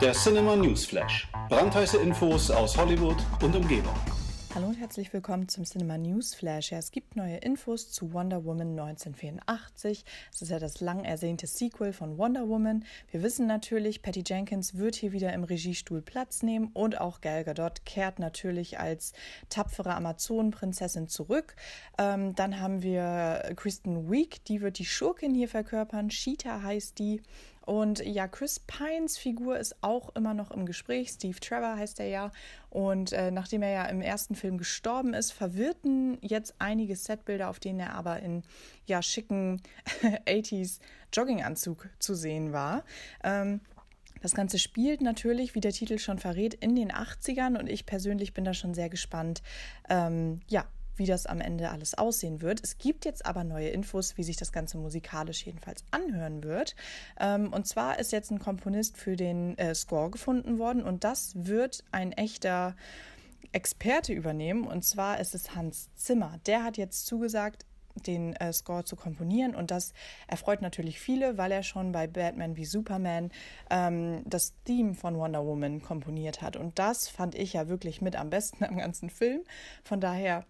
Der 0.00 0.12
Cinema 0.12 0.56
News 0.56 0.84
Flash. 0.86 1.28
Brandheiße 1.48 1.98
Infos 1.98 2.50
aus 2.50 2.76
Hollywood 2.76 3.16
und 3.42 3.54
Umgebung. 3.54 3.94
Hallo 4.54 4.68
und 4.68 4.74
herzlich 4.74 5.12
willkommen 5.12 5.48
zum 5.48 5.64
Cinema 5.64 5.98
News 5.98 6.32
Flash. 6.32 6.70
Ja, 6.70 6.78
es 6.78 6.92
gibt 6.92 7.16
neue 7.16 7.38
Infos 7.38 7.90
zu 7.90 8.12
Wonder 8.12 8.44
Woman 8.44 8.78
1984. 8.78 10.04
Es 10.32 10.42
ist 10.42 10.48
ja 10.48 10.60
das 10.60 10.80
lang 10.80 11.04
ersehnte 11.04 11.48
Sequel 11.48 11.92
von 11.92 12.18
Wonder 12.18 12.48
Woman. 12.48 12.84
Wir 13.10 13.24
wissen 13.24 13.48
natürlich, 13.48 14.00
Patty 14.00 14.22
Jenkins 14.24 14.76
wird 14.76 14.94
hier 14.94 15.10
wieder 15.10 15.32
im 15.32 15.42
Regiestuhl 15.42 16.02
Platz 16.02 16.44
nehmen 16.44 16.70
und 16.72 17.00
auch 17.00 17.20
Gal 17.20 17.42
Gadot 17.42 17.84
kehrt 17.84 18.20
natürlich 18.20 18.78
als 18.78 19.12
tapfere 19.48 19.96
Amazonenprinzessin 19.96 21.08
zurück. 21.08 21.56
Ähm, 21.98 22.36
dann 22.36 22.60
haben 22.60 22.82
wir 22.84 23.54
Kristen 23.56 24.08
Wiig, 24.08 24.44
die 24.44 24.60
wird 24.60 24.78
die 24.78 24.84
Schurkin 24.84 25.34
hier 25.34 25.48
verkörpern. 25.48 26.10
Cheetah 26.10 26.62
heißt 26.62 27.00
die. 27.00 27.22
Und 27.64 28.04
ja, 28.04 28.28
Chris 28.28 28.60
Pines 28.60 29.16
Figur 29.16 29.58
ist 29.58 29.76
auch 29.80 30.14
immer 30.14 30.34
noch 30.34 30.50
im 30.50 30.66
Gespräch. 30.66 31.10
Steve 31.10 31.38
Trevor 31.40 31.76
heißt 31.76 32.00
er 32.00 32.08
ja. 32.08 32.30
Und 32.70 33.12
äh, 33.12 33.30
nachdem 33.30 33.62
er 33.62 33.70
ja 33.70 33.84
im 33.86 34.00
ersten 34.00 34.34
Film 34.34 34.58
gestorben 34.58 35.14
ist, 35.14 35.32
verwirrten 35.32 36.18
jetzt 36.20 36.54
einige 36.58 36.96
Setbilder, 36.96 37.48
auf 37.48 37.60
denen 37.60 37.80
er 37.80 37.94
aber 37.94 38.20
in 38.20 38.42
ja 38.86 39.00
schicken 39.00 39.62
80s 40.26 40.80
Jogginganzug 41.12 41.88
zu 41.98 42.14
sehen 42.14 42.52
war. 42.52 42.84
Ähm, 43.22 43.60
das 44.20 44.34
Ganze 44.34 44.58
spielt 44.58 45.02
natürlich, 45.02 45.54
wie 45.54 45.60
der 45.60 45.72
Titel 45.72 45.98
schon 45.98 46.18
verrät, 46.18 46.54
in 46.54 46.74
den 46.74 46.90
80ern 46.90 47.58
und 47.58 47.68
ich 47.68 47.84
persönlich 47.84 48.32
bin 48.32 48.44
da 48.44 48.54
schon 48.54 48.72
sehr 48.72 48.88
gespannt, 48.88 49.42
ähm, 49.90 50.40
ja, 50.48 50.64
wie 50.96 51.06
das 51.06 51.26
am 51.26 51.40
Ende 51.40 51.70
alles 51.70 51.94
aussehen 51.94 52.40
wird. 52.40 52.60
Es 52.62 52.78
gibt 52.78 53.04
jetzt 53.04 53.26
aber 53.26 53.44
neue 53.44 53.68
Infos, 53.68 54.16
wie 54.16 54.24
sich 54.24 54.36
das 54.36 54.52
Ganze 54.52 54.78
musikalisch 54.78 55.46
jedenfalls 55.46 55.84
anhören 55.90 56.42
wird. 56.42 56.74
Ähm, 57.18 57.52
und 57.52 57.66
zwar 57.66 57.98
ist 57.98 58.12
jetzt 58.12 58.30
ein 58.30 58.38
Komponist 58.38 58.96
für 58.96 59.16
den 59.16 59.56
äh, 59.58 59.74
Score 59.74 60.10
gefunden 60.10 60.58
worden 60.58 60.82
und 60.82 61.04
das 61.04 61.32
wird 61.34 61.84
ein 61.92 62.12
echter 62.12 62.76
Experte 63.52 64.12
übernehmen. 64.12 64.66
Und 64.66 64.84
zwar 64.84 65.20
ist 65.20 65.34
es 65.34 65.54
Hans 65.54 65.88
Zimmer. 65.94 66.38
Der 66.46 66.64
hat 66.64 66.76
jetzt 66.76 67.06
zugesagt, 67.06 67.64
den 68.06 68.34
äh, 68.36 68.52
Score 68.52 68.84
zu 68.84 68.96
komponieren 68.96 69.54
und 69.54 69.70
das 69.70 69.92
erfreut 70.26 70.62
natürlich 70.62 71.00
viele, 71.00 71.38
weil 71.38 71.52
er 71.52 71.62
schon 71.62 71.92
bei 71.92 72.06
Batman 72.06 72.56
wie 72.56 72.64
Superman 72.64 73.30
ähm, 73.70 74.22
das 74.26 74.54
Theme 74.64 74.94
von 74.94 75.16
Wonder 75.16 75.44
Woman 75.46 75.80
komponiert 75.80 76.42
hat 76.42 76.56
und 76.56 76.78
das 76.78 77.08
fand 77.08 77.34
ich 77.34 77.52
ja 77.52 77.68
wirklich 77.68 78.00
mit 78.00 78.16
am 78.16 78.30
besten 78.30 78.64
am 78.64 78.78
ganzen 78.78 79.10
Film. 79.10 79.42
Von 79.84 80.00
daher 80.00 80.44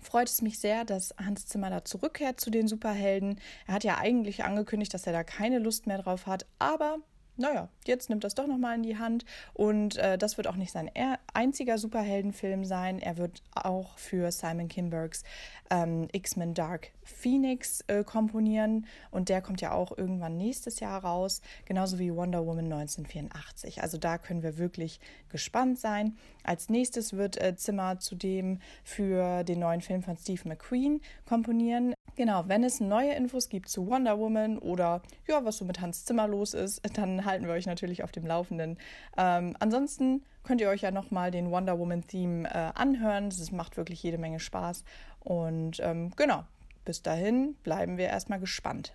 freut 0.00 0.28
es 0.28 0.42
mich 0.42 0.58
sehr, 0.58 0.84
dass 0.84 1.14
Hans 1.18 1.46
Zimmer 1.46 1.70
da 1.70 1.84
zurückkehrt 1.84 2.40
zu 2.40 2.50
den 2.50 2.68
Superhelden. 2.68 3.40
Er 3.66 3.74
hat 3.74 3.84
ja 3.84 3.98
eigentlich 3.98 4.44
angekündigt, 4.44 4.94
dass 4.94 5.06
er 5.06 5.12
da 5.12 5.24
keine 5.24 5.58
Lust 5.58 5.86
mehr 5.86 5.98
drauf 5.98 6.26
hat, 6.26 6.46
aber 6.58 6.98
naja, 7.36 7.68
jetzt 7.86 8.10
nimmt 8.10 8.24
das 8.24 8.34
doch 8.34 8.46
nochmal 8.46 8.76
in 8.76 8.82
die 8.82 8.98
Hand 8.98 9.24
und 9.54 9.96
äh, 9.96 10.18
das 10.18 10.36
wird 10.36 10.46
auch 10.46 10.56
nicht 10.56 10.72
sein 10.72 10.90
einziger 11.32 11.78
Superheldenfilm 11.78 12.64
sein. 12.64 12.98
Er 12.98 13.16
wird 13.16 13.42
auch 13.54 13.96
für 13.98 14.30
Simon 14.30 14.68
Kinbergs 14.68 15.24
ähm, 15.70 16.08
X-Men 16.12 16.54
Dark 16.54 16.90
Phoenix 17.02 17.82
äh, 17.86 18.04
komponieren 18.04 18.86
und 19.10 19.28
der 19.28 19.40
kommt 19.40 19.60
ja 19.60 19.72
auch 19.72 19.96
irgendwann 19.96 20.36
nächstes 20.36 20.80
Jahr 20.80 21.02
raus, 21.02 21.40
genauso 21.64 21.98
wie 21.98 22.14
Wonder 22.14 22.46
Woman 22.46 22.66
1984. 22.66 23.82
Also 23.82 23.96
da 23.96 24.18
können 24.18 24.42
wir 24.42 24.58
wirklich 24.58 25.00
gespannt 25.30 25.78
sein. 25.78 26.16
Als 26.44 26.68
nächstes 26.68 27.14
wird 27.14 27.40
äh, 27.40 27.56
Zimmer 27.56 27.98
zudem 27.98 28.60
für 28.84 29.42
den 29.44 29.60
neuen 29.60 29.80
Film 29.80 30.02
von 30.02 30.16
Steve 30.16 30.48
McQueen 30.48 31.00
komponieren. 31.24 31.94
Genau, 32.16 32.44
wenn 32.46 32.62
es 32.62 32.80
neue 32.80 33.14
Infos 33.14 33.48
gibt 33.48 33.68
zu 33.68 33.86
Wonder 33.86 34.18
Woman 34.18 34.58
oder 34.58 35.00
ja, 35.26 35.44
was 35.44 35.56
so 35.56 35.64
mit 35.64 35.80
Hans 35.80 36.04
Zimmer 36.04 36.28
los 36.28 36.52
ist, 36.52 36.82
dann 36.96 37.24
halten 37.24 37.46
wir 37.46 37.52
euch 37.52 37.66
natürlich 37.66 38.04
auf 38.04 38.12
dem 38.12 38.26
Laufenden. 38.26 38.78
Ähm, 39.16 39.56
ansonsten 39.60 40.22
könnt 40.44 40.60
ihr 40.60 40.68
euch 40.68 40.82
ja 40.82 40.90
nochmal 40.90 41.30
den 41.30 41.50
Wonder 41.50 41.78
Woman 41.78 42.06
Theme 42.06 42.48
äh, 42.48 42.72
anhören. 42.74 43.30
Das 43.30 43.50
macht 43.50 43.76
wirklich 43.76 44.02
jede 44.02 44.18
Menge 44.18 44.40
Spaß. 44.40 44.84
Und 45.20 45.80
ähm, 45.80 46.12
genau, 46.16 46.44
bis 46.84 47.02
dahin 47.02 47.54
bleiben 47.62 47.96
wir 47.96 48.06
erstmal 48.06 48.40
gespannt. 48.40 48.92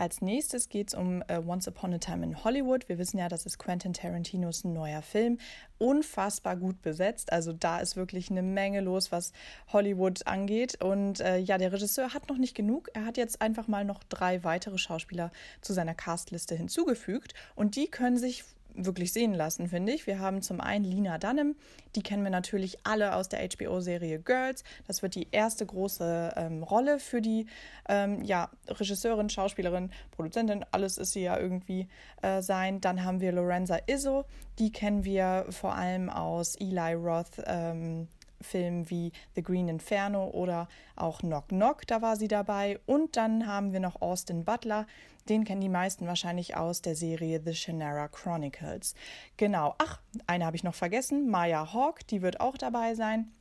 Als 0.00 0.22
nächstes 0.22 0.70
geht 0.70 0.88
es 0.88 0.94
um 0.94 1.22
uh, 1.30 1.46
Once 1.46 1.68
Upon 1.68 1.92
a 1.92 1.98
Time 1.98 2.24
in 2.24 2.42
Hollywood. 2.42 2.88
Wir 2.88 2.96
wissen 2.96 3.18
ja, 3.18 3.28
das 3.28 3.44
ist 3.44 3.58
Quentin 3.58 3.92
Tarantinos 3.92 4.64
neuer 4.64 5.02
Film. 5.02 5.36
Unfassbar 5.76 6.56
gut 6.56 6.80
besetzt. 6.80 7.34
Also 7.34 7.52
da 7.52 7.80
ist 7.80 7.96
wirklich 7.96 8.30
eine 8.30 8.40
Menge 8.40 8.80
los, 8.80 9.12
was 9.12 9.34
Hollywood 9.68 10.26
angeht. 10.26 10.82
Und 10.82 11.20
äh, 11.20 11.36
ja, 11.36 11.58
der 11.58 11.70
Regisseur 11.70 12.14
hat 12.14 12.30
noch 12.30 12.38
nicht 12.38 12.54
genug. 12.54 12.88
Er 12.94 13.04
hat 13.04 13.18
jetzt 13.18 13.42
einfach 13.42 13.68
mal 13.68 13.84
noch 13.84 14.02
drei 14.04 14.42
weitere 14.42 14.78
Schauspieler 14.78 15.32
zu 15.60 15.74
seiner 15.74 15.94
Castliste 15.94 16.54
hinzugefügt. 16.54 17.34
Und 17.54 17.76
die 17.76 17.88
können 17.88 18.16
sich 18.16 18.44
wirklich 18.74 19.12
sehen 19.12 19.34
lassen, 19.34 19.68
finde 19.68 19.92
ich. 19.92 20.06
Wir 20.06 20.18
haben 20.18 20.42
zum 20.42 20.60
einen 20.60 20.84
Lina 20.84 21.18
Dunham, 21.18 21.56
die 21.96 22.02
kennen 22.02 22.22
wir 22.22 22.30
natürlich 22.30 22.78
alle 22.84 23.14
aus 23.14 23.28
der 23.28 23.40
HBO-Serie 23.40 24.18
Girls. 24.18 24.64
Das 24.86 25.02
wird 25.02 25.14
die 25.14 25.28
erste 25.30 25.66
große 25.66 26.34
ähm, 26.36 26.62
Rolle 26.62 26.98
für 26.98 27.20
die 27.20 27.46
ähm, 27.88 28.22
ja, 28.22 28.50
Regisseurin, 28.68 29.30
Schauspielerin, 29.30 29.90
Produzentin, 30.10 30.64
alles 30.72 30.98
ist 30.98 31.12
sie 31.12 31.22
ja 31.22 31.38
irgendwie 31.38 31.88
äh, 32.22 32.42
sein. 32.42 32.80
Dann 32.80 33.04
haben 33.04 33.20
wir 33.20 33.32
Lorenza 33.32 33.78
Izzo, 33.86 34.24
die 34.58 34.72
kennen 34.72 35.04
wir 35.04 35.46
vor 35.50 35.74
allem 35.74 36.10
aus 36.10 36.56
Eli 36.56 36.94
Roth. 36.94 37.42
Ähm, 37.46 38.08
Filmen 38.40 38.88
wie 38.88 39.12
The 39.34 39.42
Green 39.42 39.68
Inferno 39.68 40.28
oder 40.30 40.68
auch 40.96 41.20
Knock 41.20 41.48
Knock, 41.48 41.86
da 41.86 42.02
war 42.02 42.16
sie 42.16 42.28
dabei. 42.28 42.80
Und 42.86 43.16
dann 43.16 43.46
haben 43.46 43.72
wir 43.72 43.80
noch 43.80 44.00
Austin 44.00 44.44
Butler, 44.44 44.86
den 45.30 45.44
kennen 45.44 45.60
die 45.60 45.68
meisten 45.68 46.06
wahrscheinlich 46.06 46.56
aus 46.56 46.82
der 46.82 46.94
Serie 46.94 47.40
The 47.44 47.54
Shannara 47.54 48.08
Chronicles. 48.08 48.94
Genau, 49.36 49.74
ach, 49.78 50.00
eine 50.26 50.44
habe 50.44 50.56
ich 50.56 50.64
noch 50.64 50.74
vergessen, 50.74 51.30
Maya 51.30 51.72
Hawk, 51.72 52.06
die 52.08 52.20
wird 52.20 52.40
auch 52.40 52.58
dabei 52.58 52.94
sein. 52.94 53.32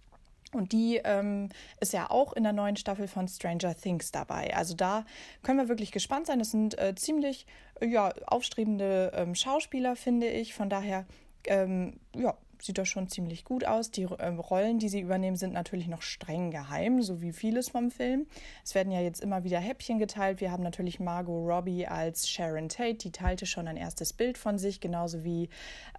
Und 0.51 0.72
die 0.72 1.00
ähm, 1.03 1.50
ist 1.79 1.94
ja 1.94 2.09
auch 2.09 2.33
in 2.33 2.44
der 2.44 2.53
neuen 2.53 2.75
Staffel 2.75 3.07
von 3.07 3.27
Stranger 3.27 3.75
Things 3.75 4.11
dabei. 4.11 4.55
Also 4.55 4.73
da 4.73 5.05
können 5.44 5.59
wir 5.59 5.69
wirklich 5.69 5.91
gespannt 5.91 6.25
sein. 6.25 6.39
Das 6.39 6.51
sind 6.51 6.77
äh, 6.79 6.95
ziemlich 6.95 7.45
ja, 7.81 8.11
aufstrebende 8.25 9.11
ähm, 9.16 9.35
Schauspieler, 9.35 9.95
finde 9.95 10.27
ich. 10.27 10.56
Von 10.56 10.69
daher, 10.69 11.06
ähm, 11.45 12.00
ja, 12.16 12.35
sieht 12.61 12.77
das 12.77 12.87
schon 12.87 13.07
ziemlich 13.07 13.43
gut 13.43 13.65
aus. 13.65 13.91
Die 13.91 14.03
äh, 14.03 14.27
Rollen, 14.27 14.79
die 14.79 14.89
sie 14.89 14.99
übernehmen, 14.99 15.37
sind 15.37 15.53
natürlich 15.53 15.87
noch 15.87 16.01
streng 16.01 16.51
geheim, 16.51 17.01
so 17.01 17.21
wie 17.21 17.31
vieles 17.31 17.69
vom 17.69 17.91
Film. 17.91 18.27
Es 18.63 18.75
werden 18.75 18.91
ja 18.91 19.01
jetzt 19.01 19.21
immer 19.21 19.43
wieder 19.43 19.59
Häppchen 19.59 19.99
geteilt. 19.99 20.41
Wir 20.41 20.51
haben 20.51 20.63
natürlich 20.63 20.99
Margot 20.99 21.47
Robbie 21.47 21.87
als 21.87 22.27
Sharon 22.27 22.69
Tate, 22.69 22.95
die 22.95 23.11
teilte 23.11 23.45
schon 23.45 23.67
ein 23.67 23.77
erstes 23.77 24.13
Bild 24.13 24.37
von 24.37 24.57
sich, 24.57 24.79
genauso 24.79 25.23
wie 25.23 25.49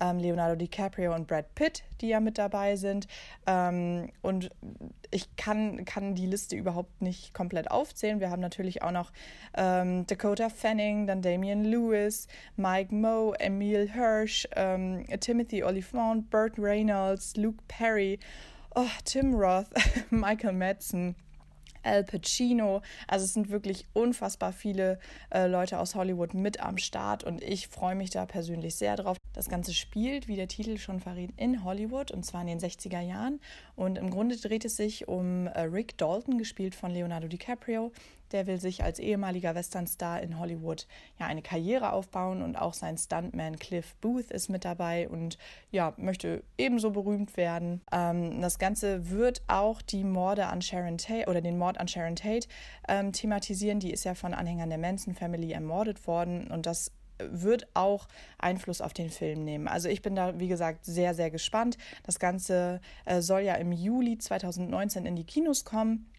ähm, 0.00 0.18
Leonardo 0.18 0.56
DiCaprio 0.56 1.14
und 1.14 1.26
Brad 1.26 1.54
Pitt, 1.54 1.84
die 2.00 2.08
ja 2.08 2.20
mit 2.20 2.38
dabei 2.38 2.76
sind. 2.76 3.06
Ähm, 3.46 4.10
und 4.22 4.50
ich 5.10 5.34
kann, 5.36 5.84
kann 5.84 6.14
die 6.14 6.26
Liste 6.26 6.56
überhaupt 6.56 7.02
nicht 7.02 7.34
komplett 7.34 7.70
aufzählen. 7.70 8.20
Wir 8.20 8.30
haben 8.30 8.40
natürlich 8.40 8.82
auch 8.82 8.92
noch 8.92 9.12
ähm, 9.56 10.06
Dakota 10.06 10.48
Fanning, 10.48 11.06
dann 11.06 11.22
Damian 11.22 11.64
Lewis, 11.64 12.28
Mike 12.56 12.94
Moe, 12.94 13.34
Emile 13.38 13.92
Hirsch, 13.92 14.46
ähm, 14.54 15.04
Timothy 15.20 15.64
Olyphant, 15.64 16.30
Burt 16.50 16.58
Reynolds, 16.58 17.36
Luke 17.36 17.58
Perry, 17.68 18.18
oh, 18.74 18.86
Tim 19.04 19.34
Roth, 19.34 19.68
Michael 20.10 20.52
Madsen. 20.52 21.14
Al 21.82 22.04
Pacino. 22.04 22.82
Also 23.08 23.24
es 23.24 23.32
sind 23.32 23.48
wirklich 23.48 23.86
unfassbar 23.94 24.52
viele 24.52 24.98
äh, 25.30 25.46
Leute 25.46 25.78
aus 25.78 25.94
Hollywood 25.94 26.34
mit 26.34 26.60
am 26.60 26.76
Start 26.76 27.24
und 27.24 27.42
ich 27.42 27.68
freue 27.68 27.94
mich 27.94 28.10
da 28.10 28.26
persönlich 28.26 28.74
sehr 28.74 28.96
drauf. 28.96 29.16
Das 29.32 29.48
Ganze 29.48 29.72
spielt, 29.72 30.28
wie 30.28 30.36
der 30.36 30.46
Titel 30.46 30.76
schon 30.76 31.00
verrät, 31.00 31.30
in 31.38 31.64
Hollywood 31.64 32.10
und 32.10 32.26
zwar 32.26 32.42
in 32.42 32.48
den 32.48 32.60
60er 32.60 33.00
Jahren. 33.00 33.40
Und 33.76 33.96
im 33.96 34.10
Grunde 34.10 34.36
dreht 34.36 34.66
es 34.66 34.76
sich 34.76 35.08
um 35.08 35.46
äh, 35.46 35.60
Rick 35.62 35.96
Dalton, 35.96 36.36
gespielt 36.36 36.74
von 36.74 36.90
Leonardo 36.90 37.28
DiCaprio. 37.28 37.92
Der 38.32 38.46
will 38.46 38.60
sich 38.60 38.82
als 38.82 38.98
ehemaliger 38.98 39.54
Westernstar 39.54 40.20
in 40.20 40.38
Hollywood 40.38 40.86
ja 41.18 41.26
eine 41.26 41.42
Karriere 41.42 41.92
aufbauen 41.92 42.42
und 42.42 42.56
auch 42.56 42.74
sein 42.74 42.96
Stuntman 42.96 43.58
Cliff 43.58 43.94
Booth 43.96 44.30
ist 44.30 44.48
mit 44.48 44.64
dabei 44.64 45.08
und 45.08 45.38
ja, 45.70 45.94
möchte 45.96 46.42
ebenso 46.58 46.90
berühmt 46.90 47.36
werden. 47.36 47.80
Ähm, 47.92 48.40
das 48.40 48.58
Ganze 48.58 49.10
wird 49.10 49.42
auch 49.48 49.82
die 49.82 50.04
Morde 50.04 50.46
an 50.46 50.62
Sharon 50.62 50.98
Tate 50.98 51.28
oder 51.28 51.40
den 51.40 51.58
Mord 51.58 51.78
an 51.78 51.88
Sharon 51.88 52.16
Tate 52.16 52.48
ähm, 52.88 53.12
thematisieren. 53.12 53.80
Die 53.80 53.92
ist 53.92 54.04
ja 54.04 54.14
von 54.14 54.34
Anhängern 54.34 54.68
der 54.68 54.78
Manson 54.78 55.14
Family 55.14 55.52
ermordet 55.52 56.06
worden 56.06 56.50
und 56.50 56.66
das 56.66 56.92
wird 57.28 57.68
auch 57.74 58.08
Einfluss 58.38 58.80
auf 58.80 58.92
den 58.92 59.10
Film 59.10 59.44
nehmen. 59.44 59.68
Also 59.68 59.88
ich 59.88 60.02
bin 60.02 60.14
da, 60.14 60.38
wie 60.38 60.48
gesagt, 60.48 60.84
sehr, 60.84 61.14
sehr 61.14 61.30
gespannt. 61.30 61.76
Das 62.04 62.18
Ganze 62.18 62.80
äh, 63.04 63.20
soll 63.20 63.42
ja 63.42 63.54
im 63.54 63.72
Juli 63.72 64.18
2019 64.18 65.06
in 65.06 65.16
die 65.16 65.24
Kinos 65.24 65.64
kommen. 65.64 66.10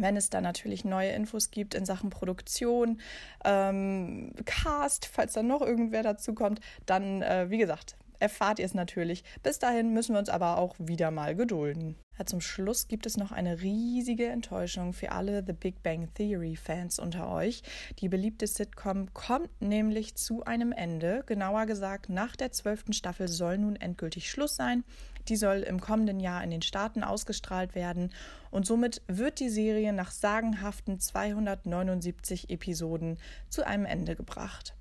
Wenn 0.00 0.16
es 0.16 0.30
da 0.30 0.40
natürlich 0.40 0.84
neue 0.84 1.10
Infos 1.10 1.50
gibt 1.50 1.74
in 1.74 1.86
Sachen 1.86 2.10
Produktion, 2.10 3.00
ähm, 3.44 4.32
Cast, 4.44 5.06
falls 5.06 5.32
da 5.32 5.42
noch 5.42 5.62
irgendwer 5.62 6.02
dazu 6.02 6.34
kommt, 6.34 6.60
dann, 6.86 7.22
äh, 7.22 7.46
wie 7.50 7.58
gesagt, 7.58 7.96
erfahrt 8.18 8.58
ihr 8.58 8.66
es 8.66 8.74
natürlich. 8.74 9.24
Bis 9.42 9.58
dahin 9.58 9.92
müssen 9.92 10.14
wir 10.14 10.18
uns 10.18 10.28
aber 10.28 10.58
auch 10.58 10.74
wieder 10.78 11.10
mal 11.10 11.34
gedulden. 11.34 11.96
Ja, 12.18 12.24
zum 12.24 12.40
Schluss 12.40 12.88
gibt 12.88 13.04
es 13.04 13.18
noch 13.18 13.30
eine 13.30 13.60
riesige 13.60 14.26
Enttäuschung 14.26 14.94
für 14.94 15.12
alle 15.12 15.44
The 15.46 15.52
Big 15.52 15.82
Bang 15.82 16.08
Theory 16.14 16.56
Fans 16.56 16.98
unter 16.98 17.30
euch. 17.30 17.62
Die 17.98 18.08
beliebte 18.08 18.46
Sitcom 18.46 19.12
kommt 19.12 19.60
nämlich 19.60 20.14
zu 20.14 20.42
einem 20.44 20.72
Ende. 20.72 21.24
Genauer 21.26 21.66
gesagt, 21.66 22.08
nach 22.08 22.34
der 22.34 22.52
zwölften 22.52 22.94
Staffel 22.94 23.28
soll 23.28 23.58
nun 23.58 23.76
endgültig 23.76 24.30
Schluss 24.30 24.56
sein. 24.56 24.82
Die 25.28 25.36
soll 25.36 25.58
im 25.58 25.80
kommenden 25.80 26.20
Jahr 26.20 26.42
in 26.42 26.50
den 26.50 26.62
Staaten 26.62 27.02
ausgestrahlt 27.02 27.74
werden 27.74 28.10
und 28.50 28.64
somit 28.64 29.02
wird 29.08 29.40
die 29.40 29.50
Serie 29.50 29.92
nach 29.92 30.10
sagenhaften 30.10 31.00
279 31.00 32.48
Episoden 32.48 33.18
zu 33.50 33.66
einem 33.66 33.84
Ende 33.84 34.16
gebracht. 34.16 34.74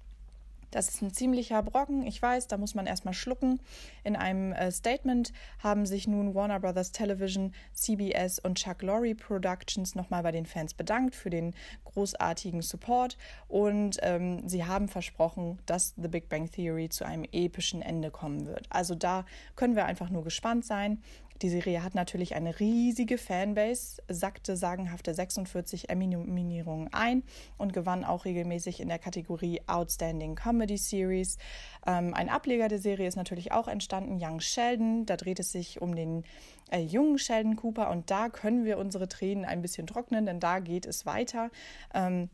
Das 0.75 0.89
ist 0.89 1.01
ein 1.01 1.13
ziemlicher 1.13 1.63
Brocken, 1.63 2.05
ich 2.05 2.21
weiß, 2.21 2.47
da 2.47 2.57
muss 2.57 2.75
man 2.75 2.85
erstmal 2.85 3.13
schlucken. 3.13 3.61
In 4.03 4.17
einem 4.17 4.51
äh, 4.51 4.73
Statement 4.73 5.31
haben 5.63 5.85
sich 5.85 6.05
nun 6.05 6.35
Warner 6.35 6.59
Brothers 6.59 6.91
Television, 6.91 7.53
CBS 7.73 8.39
und 8.39 8.57
Chuck 8.57 8.81
Lorre 8.81 9.15
Productions 9.15 9.95
nochmal 9.95 10.21
bei 10.21 10.33
den 10.33 10.45
Fans 10.45 10.73
bedankt 10.73 11.15
für 11.15 11.29
den 11.29 11.55
großartigen 11.85 12.61
Support 12.61 13.17
und 13.47 13.99
ähm, 14.01 14.49
sie 14.49 14.65
haben 14.65 14.89
versprochen, 14.89 15.59
dass 15.65 15.93
The 15.95 16.09
Big 16.09 16.27
Bang 16.27 16.51
Theory 16.51 16.89
zu 16.89 17.05
einem 17.05 17.23
epischen 17.31 17.81
Ende 17.81 18.11
kommen 18.11 18.45
wird. 18.45 18.65
Also 18.69 18.95
da 18.95 19.23
können 19.55 19.77
wir 19.77 19.85
einfach 19.85 20.09
nur 20.09 20.25
gespannt 20.25 20.65
sein. 20.65 21.01
Die 21.41 21.49
Serie 21.49 21.83
hat 21.83 21.95
natürlich 21.95 22.35
eine 22.35 22.59
riesige 22.59 23.17
Fanbase, 23.17 24.01
sackte 24.07 24.55
sagenhafte 24.55 25.13
46 25.13 25.89
Emmy-Nominierungen 25.89 26.93
ein 26.93 27.23
und 27.57 27.73
gewann 27.73 28.05
auch 28.05 28.23
regelmäßig 28.23 28.79
in 28.79 28.87
der 28.87 28.99
Kategorie 28.99 29.61
Outstanding 29.67 30.35
Comedy 30.35 30.77
Series. 30.77 31.37
Ähm, 31.85 32.13
ein 32.13 32.29
Ableger 32.29 32.69
der 32.69 32.79
Serie 32.79 33.07
ist 33.07 33.17
natürlich 33.17 33.51
auch 33.51 33.67
entstanden, 33.67 34.17
Young 34.21 34.39
Sheldon. 34.39 35.05
Da 35.05 35.17
dreht 35.17 35.39
es 35.39 35.51
sich 35.51 35.81
um 35.81 35.93
den 35.95 36.23
äh, 36.71 36.79
jungen 36.79 37.19
Sheldon 37.19 37.57
Cooper 37.57 37.89
und 37.89 38.09
da 38.09 38.29
können 38.29 38.63
wir 38.63 38.77
unsere 38.77 39.09
Tränen 39.09 39.43
ein 39.43 39.61
bisschen 39.61 39.87
trocknen, 39.87 40.25
denn 40.25 40.39
da 40.39 40.59
geht 40.59 40.85
es 40.85 41.05
weiter. 41.05 41.51
Ähm, 41.93 42.29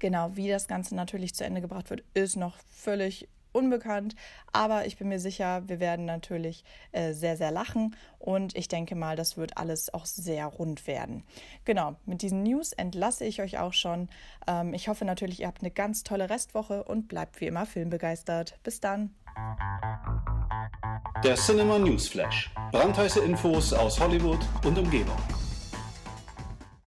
Genau, 0.00 0.36
wie 0.36 0.48
das 0.48 0.68
Ganze 0.68 0.94
natürlich 0.94 1.34
zu 1.34 1.44
Ende 1.44 1.60
gebracht 1.60 1.88
wird, 1.88 2.02
ist 2.14 2.36
noch 2.36 2.58
völlig 2.70 3.28
unbekannt, 3.54 4.14
aber 4.52 4.86
ich 4.86 4.96
bin 4.96 5.08
mir 5.08 5.20
sicher, 5.20 5.62
wir 5.66 5.80
werden 5.80 6.04
natürlich 6.04 6.64
äh, 6.92 7.12
sehr, 7.12 7.36
sehr 7.36 7.50
lachen 7.50 7.96
und 8.18 8.56
ich 8.56 8.68
denke 8.68 8.94
mal, 8.94 9.16
das 9.16 9.36
wird 9.36 9.56
alles 9.56 9.92
auch 9.92 10.06
sehr 10.06 10.46
rund 10.46 10.86
werden. 10.86 11.22
Genau, 11.64 11.96
mit 12.06 12.22
diesen 12.22 12.42
News 12.42 12.72
entlasse 12.72 13.24
ich 13.24 13.40
euch 13.40 13.58
auch 13.58 13.72
schon. 13.72 14.08
Ähm, 14.46 14.74
ich 14.74 14.88
hoffe 14.88 15.04
natürlich, 15.04 15.40
ihr 15.40 15.46
habt 15.46 15.62
eine 15.62 15.70
ganz 15.70 16.02
tolle 16.02 16.30
Restwoche 16.30 16.84
und 16.84 17.08
bleibt 17.08 17.40
wie 17.40 17.46
immer 17.46 17.66
filmbegeistert. 17.66 18.58
Bis 18.62 18.80
dann. 18.80 19.14
Der 21.24 21.36
Cinema 21.36 21.78
News 21.78 22.08
Flash. 22.08 22.50
Brandheiße 22.72 23.20
Infos 23.20 23.72
aus 23.72 23.98
Hollywood 23.98 24.40
und 24.64 24.78
Umgebung. 24.78 25.16